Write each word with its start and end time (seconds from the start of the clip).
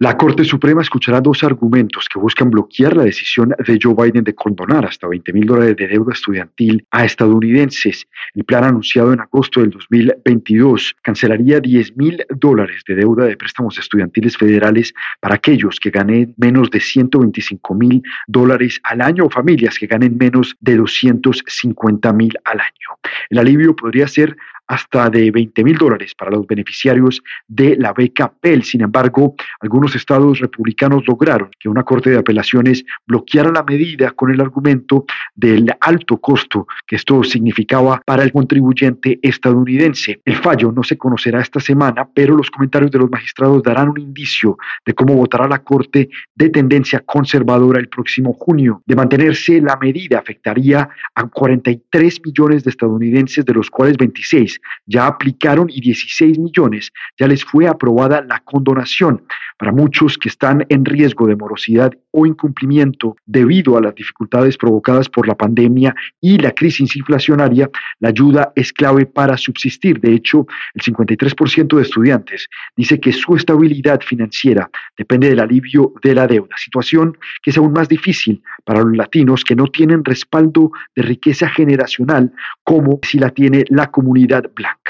La 0.00 0.16
Corte 0.16 0.42
Suprema 0.42 0.82
escuchará 0.82 1.20
dos 1.20 1.44
argumentos 1.44 2.08
que 2.12 2.18
buscan 2.18 2.50
bloquear 2.50 2.96
la 2.96 3.04
decisión 3.04 3.54
de 3.64 3.78
Joe 3.80 3.94
Biden 3.94 4.24
de 4.24 4.34
condonar 4.34 4.84
hasta 4.84 5.06
20 5.06 5.32
mil 5.32 5.46
dólares 5.46 5.76
de 5.76 5.86
deuda 5.86 6.12
estudiantil 6.12 6.84
a 6.90 7.04
estadounidenses. 7.04 8.08
El 8.34 8.42
plan 8.42 8.64
anunciado 8.64 9.12
en 9.12 9.20
agosto 9.20 9.60
del 9.60 9.70
2022 9.70 10.96
cancelaría 11.00 11.60
10 11.60 11.96
mil 11.96 12.26
dólares 12.28 12.82
de 12.88 12.96
deuda 12.96 13.26
de 13.26 13.36
préstamos 13.36 13.78
estudiantiles 13.78 14.36
federales 14.36 14.92
para 15.20 15.36
aquellos 15.36 15.78
que 15.78 15.90
ganen 15.90 16.34
menos 16.38 16.70
de 16.70 16.80
125 16.80 17.74
mil 17.76 18.02
dólares 18.26 18.80
al 18.82 19.00
año 19.00 19.26
o 19.26 19.30
familias 19.30 19.78
que 19.78 19.86
ganen 19.86 20.18
menos 20.18 20.56
de 20.58 20.74
250 20.74 22.12
mil 22.14 22.36
al 22.44 22.58
año. 22.58 22.98
El 23.30 23.38
alivio 23.38 23.76
podría 23.76 24.08
ser 24.08 24.36
hasta 24.66 25.10
de 25.10 25.30
20 25.30 25.64
mil 25.64 25.76
dólares 25.76 26.14
para 26.14 26.30
los 26.30 26.46
beneficiarios 26.46 27.22
de 27.46 27.76
la 27.76 27.92
beca 27.92 28.32
Pell. 28.32 28.62
Sin 28.62 28.82
embargo, 28.82 29.34
algunos 29.60 29.94
estados 29.94 30.40
republicanos 30.40 31.04
lograron 31.06 31.50
que 31.58 31.68
una 31.68 31.82
corte 31.82 32.10
de 32.10 32.18
apelaciones 32.18 32.84
bloqueara 33.06 33.50
la 33.52 33.62
medida 33.62 34.10
con 34.12 34.30
el 34.30 34.40
argumento 34.40 35.04
del 35.34 35.70
alto 35.80 36.18
costo 36.18 36.66
que 36.86 36.96
esto 36.96 37.22
significaba 37.24 38.00
para 38.04 38.22
el 38.22 38.32
contribuyente 38.32 39.18
estadounidense. 39.22 40.20
El 40.24 40.36
fallo 40.36 40.72
no 40.72 40.82
se 40.82 40.96
conocerá 40.96 41.40
esta 41.40 41.60
semana, 41.60 42.08
pero 42.12 42.36
los 42.36 42.50
comentarios 42.50 42.90
de 42.90 42.98
los 42.98 43.10
magistrados 43.10 43.62
darán 43.62 43.88
un 43.88 44.00
indicio 44.00 44.56
de 44.84 44.94
cómo 44.94 45.14
votará 45.14 45.46
la 45.46 45.62
corte 45.62 46.08
de 46.34 46.50
tendencia 46.50 47.00
conservadora 47.00 47.80
el 47.80 47.88
próximo 47.88 48.32
junio. 48.32 48.82
De 48.86 48.96
mantenerse 48.96 49.60
la 49.60 49.76
medida 49.76 50.18
afectaría 50.18 50.88
a 51.14 51.28
43 51.28 52.20
millones 52.24 52.64
de 52.64 52.70
estadounidenses, 52.70 53.44
de 53.44 53.54
los 53.54 53.70
cuales 53.70 53.96
26 53.96 54.53
ya 54.86 55.06
aplicaron 55.06 55.68
y 55.70 55.80
16 55.80 56.38
millones 56.38 56.92
ya 57.18 57.26
les 57.26 57.44
fue 57.44 57.66
aprobada 57.66 58.22
la 58.22 58.40
condonación. 58.40 59.26
Para 59.56 59.72
muchos 59.72 60.18
que 60.18 60.28
están 60.28 60.66
en 60.68 60.84
riesgo 60.84 61.26
de 61.26 61.36
morosidad 61.36 61.92
o 62.10 62.26
incumplimiento 62.26 63.16
debido 63.24 63.76
a 63.76 63.80
las 63.80 63.94
dificultades 63.94 64.56
provocadas 64.56 65.08
por 65.08 65.28
la 65.28 65.34
pandemia 65.34 65.94
y 66.20 66.38
la 66.38 66.50
crisis 66.50 66.96
inflacionaria, 66.96 67.70
la 68.00 68.08
ayuda 68.08 68.52
es 68.56 68.72
clave 68.72 69.06
para 69.06 69.36
subsistir. 69.36 70.00
De 70.00 70.12
hecho, 70.12 70.46
el 70.74 70.82
53% 70.82 71.76
de 71.76 71.82
estudiantes 71.82 72.48
dice 72.76 72.98
que 72.98 73.12
su 73.12 73.36
estabilidad 73.36 74.00
financiera 74.00 74.68
depende 74.96 75.28
del 75.28 75.40
alivio 75.40 75.92
de 76.02 76.14
la 76.14 76.26
deuda, 76.26 76.56
situación 76.56 77.16
que 77.42 77.50
es 77.50 77.58
aún 77.58 77.72
más 77.72 77.88
difícil 77.88 78.42
para 78.64 78.82
los 78.82 78.96
latinos 78.96 79.44
que 79.44 79.56
no 79.56 79.66
tienen 79.68 80.04
respaldo 80.04 80.70
de 80.94 81.02
riqueza 81.02 81.48
generacional 81.48 82.32
como 82.62 82.98
si 83.02 83.18
la 83.18 83.30
tiene 83.30 83.64
la 83.68 83.90
comunidad 83.90 84.50
blanca. 84.54 84.83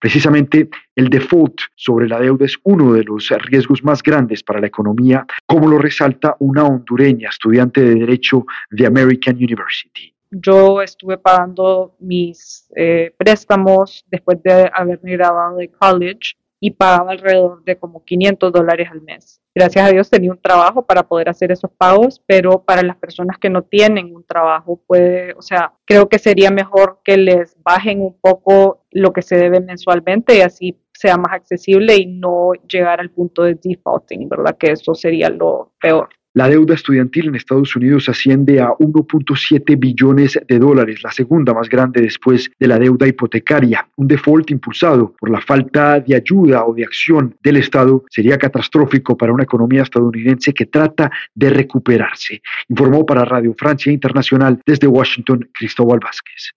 Precisamente 0.00 0.70
el 0.96 1.10
default 1.10 1.60
sobre 1.76 2.08
la 2.08 2.18
deuda 2.18 2.46
es 2.46 2.56
uno 2.62 2.94
de 2.94 3.04
los 3.04 3.28
riesgos 3.28 3.84
más 3.84 4.02
grandes 4.02 4.42
para 4.42 4.58
la 4.58 4.66
economía, 4.66 5.26
como 5.46 5.68
lo 5.68 5.78
resalta 5.78 6.36
una 6.38 6.64
hondureña 6.64 7.28
estudiante 7.28 7.82
de 7.82 7.96
Derecho 7.96 8.46
de 8.70 8.86
American 8.86 9.36
University. 9.36 10.14
Yo 10.30 10.80
estuve 10.80 11.18
pagando 11.18 11.96
mis 11.98 12.66
eh, 12.74 13.12
préstamos 13.16 14.06
después 14.10 14.42
de 14.42 14.70
haberme 14.72 15.12
graduado 15.12 15.58
de 15.58 15.68
college 15.68 16.34
y 16.60 16.72
pagaba 16.72 17.12
alrededor 17.12 17.64
de 17.64 17.78
como 17.78 18.04
500 18.04 18.52
dólares 18.52 18.88
al 18.92 19.00
mes. 19.00 19.40
Gracias 19.54 19.88
a 19.88 19.90
Dios 19.90 20.10
tenía 20.10 20.30
un 20.30 20.40
trabajo 20.40 20.86
para 20.86 21.02
poder 21.02 21.28
hacer 21.30 21.50
esos 21.50 21.70
pagos, 21.72 22.22
pero 22.26 22.62
para 22.62 22.82
las 22.82 22.96
personas 22.96 23.38
que 23.38 23.50
no 23.50 23.62
tienen 23.62 24.14
un 24.14 24.24
trabajo, 24.24 24.80
puede, 24.86 25.32
o 25.34 25.42
sea, 25.42 25.72
creo 25.86 26.08
que 26.08 26.18
sería 26.18 26.50
mejor 26.50 27.00
que 27.02 27.16
les 27.16 27.56
bajen 27.62 28.00
un 28.00 28.20
poco 28.20 28.84
lo 28.90 29.12
que 29.12 29.22
se 29.22 29.36
debe 29.36 29.60
mensualmente 29.60 30.36
y 30.36 30.40
así 30.42 30.78
sea 30.92 31.16
más 31.16 31.32
accesible 31.32 31.96
y 31.96 32.06
no 32.06 32.52
llegar 32.68 33.00
al 33.00 33.10
punto 33.10 33.42
de 33.42 33.54
defaulting, 33.54 34.28
¿verdad? 34.28 34.56
Que 34.58 34.72
eso 34.72 34.94
sería 34.94 35.30
lo 35.30 35.72
peor. 35.80 36.10
La 36.32 36.48
deuda 36.48 36.74
estudiantil 36.74 37.26
en 37.26 37.34
Estados 37.34 37.74
Unidos 37.74 38.08
asciende 38.08 38.60
a 38.60 38.68
1.7 38.68 39.76
billones 39.76 40.38
de 40.46 40.58
dólares, 40.60 41.02
la 41.02 41.10
segunda 41.10 41.52
más 41.52 41.68
grande 41.68 42.00
después 42.00 42.48
de 42.56 42.68
la 42.68 42.78
deuda 42.78 43.08
hipotecaria. 43.08 43.88
Un 43.96 44.06
default 44.06 44.48
impulsado 44.52 45.12
por 45.18 45.28
la 45.28 45.40
falta 45.40 45.98
de 45.98 46.14
ayuda 46.14 46.64
o 46.66 46.72
de 46.72 46.84
acción 46.84 47.34
del 47.42 47.56
Estado 47.56 48.04
sería 48.08 48.38
catastrófico 48.38 49.16
para 49.16 49.32
una 49.32 49.42
economía 49.42 49.82
estadounidense 49.82 50.54
que 50.54 50.66
trata 50.66 51.10
de 51.34 51.50
recuperarse. 51.50 52.40
Informó 52.68 53.04
para 53.04 53.24
Radio 53.24 53.52
Francia 53.58 53.92
Internacional 53.92 54.60
desde 54.64 54.86
Washington 54.86 55.50
Cristóbal 55.52 55.98
Vázquez. 55.98 56.52